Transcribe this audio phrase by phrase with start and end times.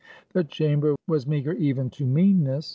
[0.33, 2.69] The chamber was meager even to meanness.